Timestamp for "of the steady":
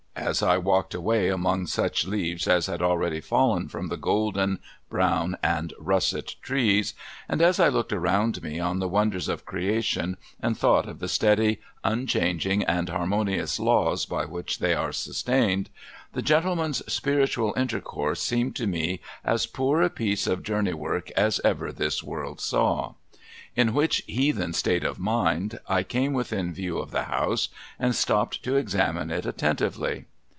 10.87-11.59